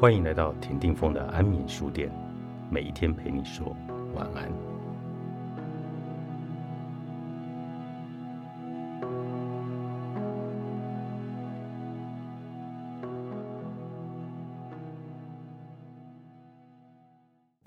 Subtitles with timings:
[0.00, 2.10] 欢迎来到田定峰的安眠书店，
[2.70, 3.76] 每一天陪你说
[4.14, 4.50] 晚安。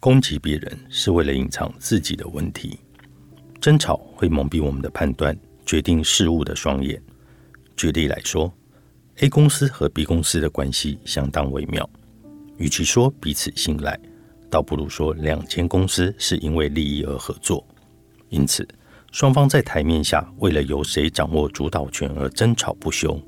[0.00, 2.80] 攻击别人是为了隐藏自己的问题，
[3.60, 6.98] 争吵会蒙蔽我们的判断，决定事物的双眼。
[7.76, 8.50] 举例来说
[9.18, 11.86] ，A 公司和 B 公司的关系相当微妙。
[12.56, 13.98] 与其说彼此信赖，
[14.48, 17.66] 倒不如说两间公司是因为利益而合作。
[18.28, 18.66] 因此，
[19.12, 23.20] 双方在台面下为了由谁掌握主导权而争吵不休。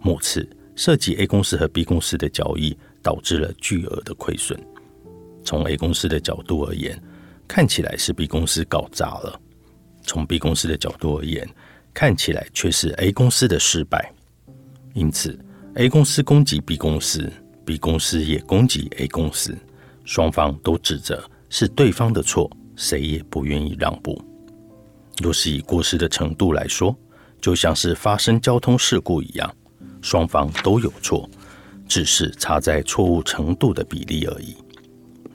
[0.00, 4.58] 某次涉及 A 公司和 B 公司的交易，导致了巨额的亏损。
[5.44, 7.00] 从 A 公司的角度而言，
[7.46, 9.38] 看起来是 B 公司搞砸了；
[10.02, 11.48] 从 B 公司的角度而言，
[11.92, 14.12] 看起来却是 A 公司的失败。
[14.94, 15.38] 因此
[15.74, 17.30] ，A 公司攻击 B 公司。
[17.70, 19.56] B 公司也攻击 A 公司，
[20.04, 24.20] 双方都指责是对方的错，谁也不愿意让步。
[25.22, 26.92] 若是以过失的程度来说，
[27.40, 29.48] 就像是发生交通事故一样，
[30.02, 31.30] 双方都有错，
[31.86, 34.56] 只是差在错误程度的比例而已。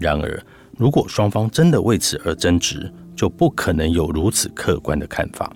[0.00, 0.44] 然而，
[0.76, 5.54] 如果双方真的为此而争执，就不可能有如此客观的看法，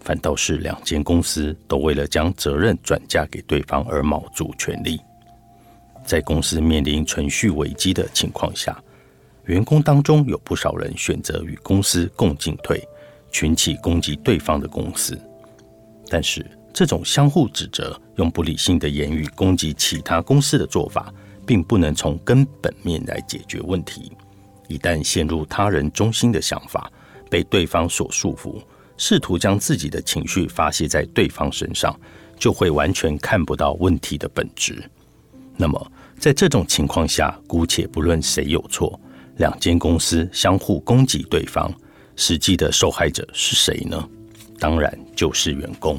[0.00, 5.00] 反倒是两间公司都为了将责任转嫁给对方而卯足全力。
[6.04, 8.76] 在公司面临存续危机的情况下，
[9.44, 12.82] 员工当中有不少人选择与公司共进退，
[13.30, 15.18] 群起攻击对方的公司。
[16.08, 21.12] 但是，这种相互指责、用不理性的言语攻击其他公司的做法，
[21.46, 24.12] 并不能从根本面来解决问题。
[24.68, 26.90] 一旦陷入他人中心的想法，
[27.28, 28.60] 被对方所束缚，
[28.96, 31.98] 试图将自己的情绪发泄在对方身上，
[32.38, 34.82] 就会完全看不到问题的本质。
[35.56, 38.98] 那么，在这种情况下，姑且不论谁有错，
[39.36, 41.72] 两间公司相互攻击对方，
[42.16, 44.08] 实际的受害者是谁呢？
[44.58, 45.98] 当然就是员工。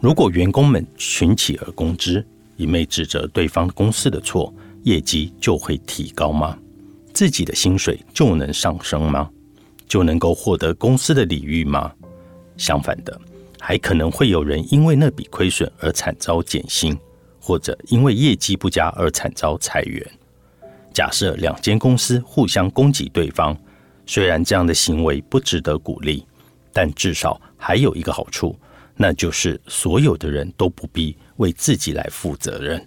[0.00, 2.24] 如果员工们群起而攻之，
[2.56, 4.52] 一昧指责对方公司的错，
[4.82, 6.58] 业绩就会提高吗？
[7.12, 9.30] 自己的薪水就能上升吗？
[9.86, 11.92] 就能够获得公司的礼遇吗？
[12.56, 13.18] 相反的，
[13.60, 16.96] 还可能会有人因为那笔亏损而惨遭减薪。
[17.44, 20.02] 或者因为业绩不佳而惨遭裁员。
[20.94, 23.54] 假设两间公司互相攻击对方，
[24.06, 26.24] 虽然这样的行为不值得鼓励，
[26.72, 28.58] 但至少还有一个好处，
[28.96, 32.82] 那就是所有的人都不必为自己来负责任。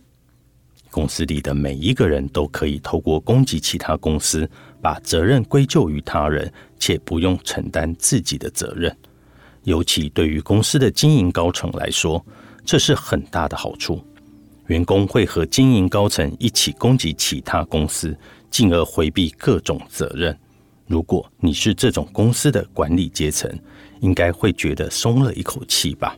[0.89, 4.49] 公司里的每一个人都可以透过攻击其他公司，
[4.81, 8.97] 把责任归咎于他人，且不用承担自己的责任。
[9.65, 12.25] 尤其对于公司的经营高层来说，
[12.65, 14.03] 这是很大的好处。
[14.67, 18.17] 员工会和经营高层一起攻击其他公司，
[18.51, 20.37] 进而回避各种责任。
[20.87, 23.49] 如果你是这种公司的管理阶层，
[24.01, 26.15] 应该会觉得松了一口气吧？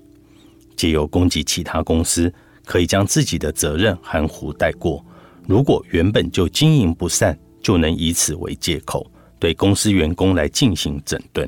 [0.75, 2.31] 借由攻击其他公司，
[2.65, 5.03] 可以将自己的责任含糊带过。
[5.47, 11.47] 如果原本就经营不善，就能以此为借口对公司员工来进行整顿。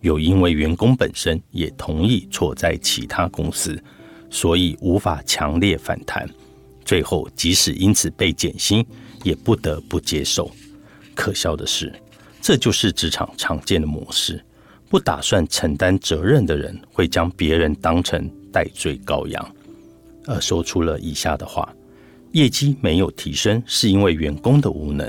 [0.00, 3.80] 有因为员工本身也同意错在其他公司。
[4.30, 6.28] 所以无法强烈反弹，
[6.84, 8.86] 最后即使因此被减薪，
[9.24, 10.50] 也不得不接受。
[11.14, 11.92] 可笑的是，
[12.40, 14.42] 这就是职场常见的模式。
[14.88, 19.54] 不打算承担责任的人，会将别人当成代罪羔羊，
[20.26, 21.72] 而说出了以下的话：
[22.32, 25.08] 业绩没有提升，是因为员工的无能；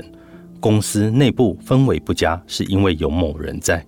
[0.60, 3.80] 公司内部氛围不佳，是因为有某人在；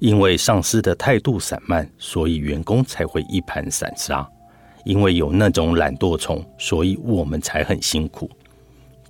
[0.00, 4.28] 因为上司的态度散漫，所以员工才会一盘散沙。
[4.84, 8.30] 因为有那种懒惰虫，所以我们才很辛苦。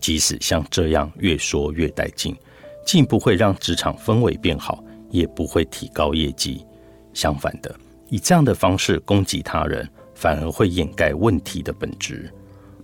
[0.01, 2.37] 即使像这样越说越带劲，
[2.85, 6.67] 既不会让职场氛围变好，也不会提高业绩。
[7.15, 7.75] 相反的，
[8.09, 12.33] 以这样的方式攻击他人，反而会掩盖问题的本质。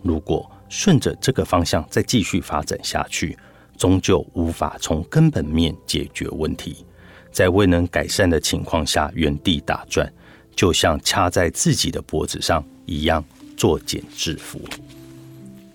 [0.02, 3.36] 如果顺着这个方向再继续发展下去，
[3.76, 6.84] 终究无法从根本面解决问题，
[7.32, 10.12] 在未能改善的情况下原地打转，
[10.58, 12.64] 就像掐在自己的脖子上。
[12.84, 13.22] 一样
[13.56, 14.58] 作茧自缚，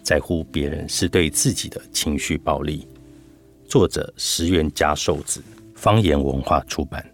[0.01, 2.85] 在乎别人是对自己的情绪暴力。
[3.65, 5.41] 作者石原加寿子，
[5.74, 7.12] 方言文化出版。